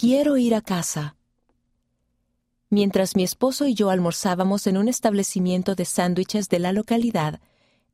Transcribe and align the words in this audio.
Quiero 0.00 0.38
ir 0.38 0.54
a 0.54 0.62
casa. 0.62 1.14
Mientras 2.70 3.16
mi 3.16 3.22
esposo 3.22 3.66
y 3.66 3.74
yo 3.74 3.90
almorzábamos 3.90 4.66
en 4.66 4.78
un 4.78 4.88
establecimiento 4.88 5.74
de 5.74 5.84
sándwiches 5.84 6.48
de 6.48 6.58
la 6.58 6.72
localidad, 6.72 7.38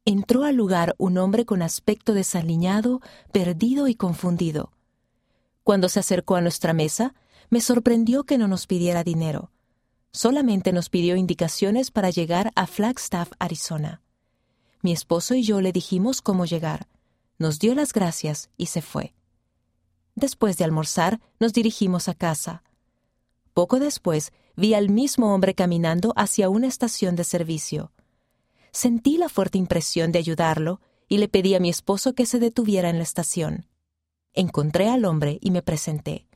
entró 0.05 0.45
al 0.45 0.55
lugar 0.55 0.95
un 0.99 1.19
hombre 1.19 1.45
con 1.45 1.63
aspecto 1.63 2.15
desaliñado, 2.15 3.01
perdido 3.33 3.89
y 3.89 3.97
confundido. 3.97 4.71
Cuando 5.65 5.89
se 5.89 5.99
acercó 5.99 6.37
a 6.37 6.41
nuestra 6.41 6.73
mesa, 6.73 7.13
me 7.51 7.61
sorprendió 7.61 8.23
que 8.23 8.39
no 8.39 8.47
nos 8.47 8.69
pidiera 8.69 9.03
dinero. 9.03 9.51
Solamente 10.13 10.73
nos 10.73 10.91
pidió 10.91 11.17
indicaciones 11.17 11.91
para 11.91 12.11
llegar 12.11 12.53
a 12.55 12.69
Flagstaff, 12.69 13.33
Arizona. 13.41 14.01
Mi 14.81 14.93
esposo 14.93 15.35
y 15.35 15.43
yo 15.43 15.61
le 15.61 15.73
dijimos 15.73 16.23
cómo 16.23 16.45
llegar. 16.45 16.87
Nos 17.41 17.59
dio 17.59 17.75
las 17.75 17.93
gracias 17.93 18.49
y 18.57 18.67
se 18.67 18.81
fue. 18.81 19.17
Después 20.17 20.57
de 20.57 20.65
almorzar, 20.65 21.21
nos 21.39 21.53
dirigimos 21.53 22.09
a 22.09 22.15
casa. 22.15 22.63
Poco 23.53 23.79
después, 23.79 24.33
vi 24.57 24.73
al 24.73 24.89
mismo 24.89 25.35
hombre 25.35 25.55
caminando 25.55 26.15
hacia 26.17 26.49
una 26.49 26.67
estación 26.67 27.17
de 27.17 27.25
servicio. 27.25 27.93
Sentí 28.73 29.19
la 29.19 29.29
fuerte 29.29 29.59
impresión 29.59 30.13
de 30.13 30.19
ayudarlo 30.19 30.81
y 31.07 31.19
le 31.19 31.29
pedí 31.29 31.55
a 31.55 31.61
mi 31.61 31.69
esposo 31.69 32.15
que 32.15 32.27
se 32.27 32.39
detuviera 32.39 32.89
en 32.89 32.97
la 32.97 33.03
estación. 33.03 33.67
Encontré 34.33 34.89
al 34.89 35.05
hombre 35.05 35.39
y 35.43 35.51
me 35.51 35.63
presenté. 35.63 36.27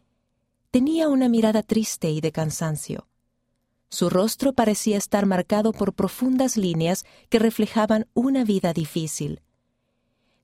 Tenía 0.71 1.09
una 1.09 1.29
mirada 1.29 1.63
triste 1.63 2.11
y 2.11 2.21
de 2.21 2.33
cansancio. 2.33 3.09
Su 3.89 4.09
rostro 4.09 4.53
parecía 4.53 4.99
estar 4.99 5.25
marcado 5.27 5.73
por 5.73 5.95
profundas 5.95 6.57
líneas 6.57 7.05
que 7.29 7.39
reflejaban 7.39 8.07
una 8.13 8.45
vida 8.45 8.73
difícil. 8.73 9.41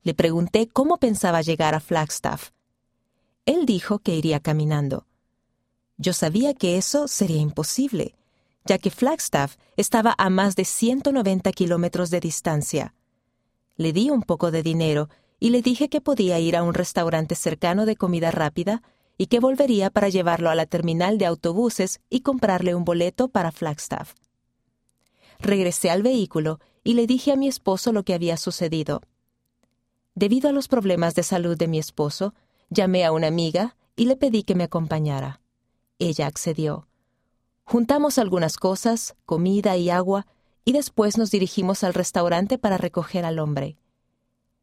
Le 0.02 0.14
pregunté 0.14 0.68
cómo 0.68 0.96
pensaba 0.96 1.42
llegar 1.42 1.74
a 1.74 1.80
Flagstaff. 1.80 2.55
Él 3.46 3.64
dijo 3.64 4.00
que 4.00 4.16
iría 4.16 4.41
caminando. 4.41 5.06
Yo 5.96 6.12
sabía 6.12 6.52
que 6.52 6.77
eso 6.77 7.09
sería 7.09 7.41
imposible, 7.41 8.16
ya 8.65 8.79
que 8.79 8.90
Flagstaff 8.90 9.57
estaba 9.76 10.15
a 10.18 10.29
más 10.29 10.57
de 10.57 10.65
190 10.65 11.52
kilómetros 11.52 12.10
de 12.10 12.20
distancia. 12.20 12.95
Le 13.76 13.93
di 13.93 14.10
un 14.10 14.23
poco 14.23 14.51
de 14.51 14.62
dinero 14.62 15.09
y 15.38 15.51
le 15.51 15.62
dije 15.62 15.88
que 15.88 16.01
podía 16.01 16.40
ir 16.40 16.57
a 16.57 16.65
un 16.65 16.74
restaurante 16.74 17.37
cercano 17.37 17.87
de 17.87 17.96
comida 17.96 18.30
rápida 18.30 18.82
y 19.16 19.26
que 19.26 19.38
volvería 19.38 19.90
para 19.90 20.09
llevarlo 20.09 20.51
a 20.51 20.54
la 20.54 20.66
terminal 20.66 21.16
de 21.16 21.26
autobuses 21.26 22.01
y 22.10 22.20
comprarle 22.20 22.74
un 22.74 22.85
boleto 22.85 23.29
para 23.29 23.52
Flagstaff. 23.52 24.15
Regresé 25.38 25.90
al 25.90 26.02
vehículo 26.02 26.59
y 26.82 26.95
le 26.95 27.07
dije 27.07 27.32
a 27.32 27.37
mi 27.37 27.46
esposo 27.48 27.92
lo 27.92 28.02
que 28.02 28.15
había 28.15 28.37
sucedido. 28.37 29.02
Debido 30.15 30.48
a 30.48 30.52
los 30.52 30.66
problemas 30.66 31.15
de 31.15 31.23
salud 31.23 31.57
de 31.57 31.68
mi 31.68 31.79
esposo, 31.79 32.35
llamé 32.70 33.04
a 33.04 33.12
una 33.12 33.26
amiga 33.26 33.76
y 33.96 34.06
le 34.06 34.16
pedí 34.16 34.42
que 34.42 34.54
me 34.54 34.64
acompañara. 34.64 35.40
Ella 35.98 36.26
accedió. 36.26 36.88
Juntamos 37.64 38.18
algunas 38.18 38.56
cosas, 38.56 39.16
comida 39.24 39.76
y 39.76 39.90
agua, 39.90 40.26
y 40.64 40.73
después 40.73 41.16
nos 41.16 41.30
dirigimos 41.30 41.84
al 41.84 41.95
restaurante 41.95 42.58
para 42.58 42.76
recoger 42.76 43.24
al 43.24 43.38
hombre. 43.38 43.78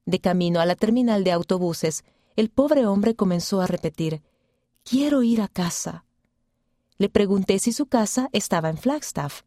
De 0.05 0.19
camino 0.19 0.59
a 0.59 0.65
la 0.65 0.75
terminal 0.75 1.23
de 1.23 1.31
autobuses, 1.31 2.03
el 2.35 2.49
pobre 2.49 2.85
hombre 2.85 3.15
comenzó 3.15 3.61
a 3.61 3.67
repetir 3.67 4.21
Quiero 4.83 5.23
ir 5.23 5.41
a 5.41 5.47
casa. 5.47 6.05
Le 6.97 7.09
pregunté 7.09 7.59
si 7.59 7.71
su 7.71 7.85
casa 7.85 8.29
estaba 8.33 8.69
en 8.69 8.77
Flagstaff. 8.77 9.43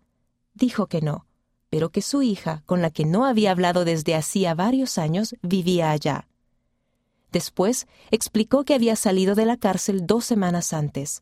Dijo 0.54 0.86
que 0.86 1.02
no, 1.02 1.26
pero 1.68 1.91
que 1.91 2.00
su 2.00 2.22
hija, 2.22 2.62
con 2.64 2.80
la 2.80 2.91
que 2.91 3.04
no 3.04 3.26
había 3.26 3.50
hablado 3.50 3.84
desde 3.84 4.14
hacía 4.14 4.54
varios 4.54 4.96
años, 4.96 5.36
vivía 5.42 5.91
allá. 5.91 6.26
Después 7.36 7.86
explicó 8.10 8.64
que 8.64 8.72
había 8.72 8.96
salido 8.96 9.34
de 9.34 9.44
la 9.44 9.58
cárcel 9.58 10.06
dos 10.06 10.24
semanas 10.24 10.72
antes. 10.72 11.20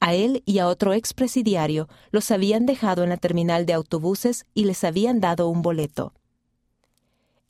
A 0.00 0.14
él 0.14 0.42
y 0.46 0.60
a 0.60 0.66
otro 0.66 0.94
expresidiario 0.94 1.90
los 2.10 2.30
habían 2.30 2.64
dejado 2.64 3.02
en 3.02 3.10
la 3.10 3.18
terminal 3.18 3.66
de 3.66 3.74
autobuses 3.74 4.46
y 4.54 4.64
les 4.64 4.82
habían 4.82 5.20
dado 5.20 5.50
un 5.50 5.60
boleto. 5.60 6.14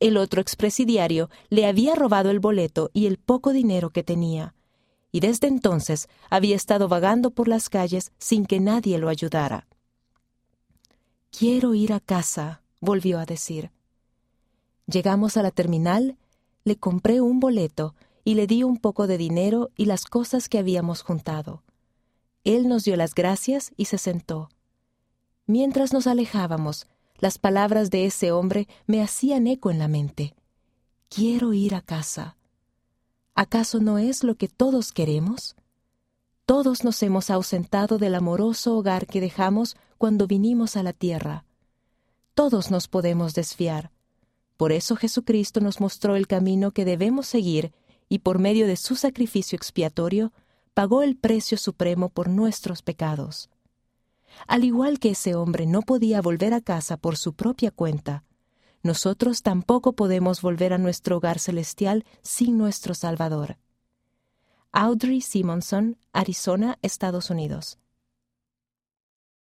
El 0.01 0.17
otro 0.17 0.41
expresidiario 0.41 1.31
le 1.49 1.65
había 1.65 1.95
robado 1.95 2.31
el 2.31 2.41
boleto 2.41 2.91
y 2.93 3.07
el 3.07 3.19
poco 3.19 3.53
dinero 3.53 3.91
que 3.91 4.03
tenía 4.03 4.57
y 5.13 5.21
desde 5.21 5.47
entonces 5.47 6.09
había 6.29 6.57
estado 6.57 6.89
vagando 6.89 7.31
por 7.31 7.47
las 7.47 7.69
calles 7.69 8.11
sin 8.19 8.47
que 8.47 8.59
nadie 8.59 8.99
lo 8.99 9.09
ayudara. 9.09 9.69
Quiero 11.31 11.73
ir 11.73 11.93
a 11.93 12.01
casa, 12.01 12.63
volvió 12.81 13.21
a 13.21 13.27
decir. 13.27 13.71
Llegamos 14.89 15.37
a 15.37 15.45
la 15.45 15.53
terminal, 15.53 16.19
le 16.67 16.77
compré 16.77 17.21
un 17.21 17.39
boleto 17.39 17.95
y 18.25 18.35
le 18.35 18.49
di 18.49 18.65
un 18.65 18.79
poco 18.79 19.07
de 19.07 19.19
dinero 19.19 19.71
y 19.77 19.85
las 19.85 20.05
cosas 20.05 20.49
que 20.49 20.59
habíamos 20.59 21.03
juntado. 21.03 21.63
Él 22.43 22.67
nos 22.67 22.83
dio 22.83 22.97
las 22.97 23.15
gracias 23.15 23.71
y 23.77 23.85
se 23.85 23.99
sentó. 23.99 24.49
Mientras 25.47 25.93
nos 25.93 26.09
alejábamos, 26.09 26.89
las 27.19 27.39
palabras 27.39 27.91
de 27.91 28.05
ese 28.05 28.33
hombre 28.33 28.67
me 28.89 29.01
hacían 29.01 29.47
eco 29.47 29.71
en 29.71 29.79
la 29.79 29.87
mente. 29.87 30.35
Quiero 31.09 31.53
ir 31.53 31.73
a 31.77 31.83
casa. 31.83 32.37
¿Acaso 33.37 33.79
no 33.79 33.99
es 33.99 34.25
lo 34.25 34.35
que 34.35 34.49
todos 34.49 34.91
queremos? 34.91 35.55
Todos 36.47 36.83
nos 36.83 37.01
hemos 37.05 37.31
ausentado 37.31 37.97
del 37.97 38.17
amoroso 38.17 38.77
hogar 38.77 39.07
que 39.07 39.21
dejamos 39.21 39.77
cuando 39.99 40.27
vinimos 40.27 40.77
a 40.77 40.83
la 40.83 40.93
tierra. 40.93 41.45
Todos 42.35 42.73
nos 42.73 42.89
podemos 42.89 43.35
desfiar. 43.35 43.93
Por 44.57 44.73
eso 44.73 44.97
Jesucristo 44.97 45.61
nos 45.61 45.81
mostró 45.81 46.17
el 46.17 46.27
camino 46.27 46.71
que 46.71 46.85
debemos 46.85 47.27
seguir 47.27 47.73
y 48.09 48.21
por 48.21 48.39
medio 48.39 48.67
de 48.67 48.77
su 48.77 48.97
sacrificio 48.97 49.57
expiatorio 49.57 50.33
pagó 50.75 51.03
el 51.03 51.17
precio 51.17 51.59
supremo 51.59 52.09
por 52.09 52.29
nuestros 52.29 52.83
pecados. 52.83 53.51
Al 54.47 54.65
igual 54.65 54.99
que 54.99 55.11
ese 55.11 55.35
hombre 55.35 55.67
no 55.67 55.83
podía 55.83 56.21
volver 56.21 56.55
a 56.55 56.61
casa 56.61 56.97
por 56.97 57.17
su 57.17 57.35
propia 57.35 57.71
cuenta, 57.71 58.25
nosotros 58.83 59.43
tampoco 59.43 59.95
podemos 59.95 60.43
volver 60.43 60.73
a 60.73 60.79
nuestro 60.79 61.17
hogar 61.17 61.39
celestial 61.39 62.05
sin 62.23 62.57
nuestro 62.57 62.95
Salvador. 62.95 63.59
Audrey 64.71 65.21
Simonson, 65.23 65.99
Arizona, 66.13 66.79
Estados 66.83 67.31
Unidos. 67.31 67.79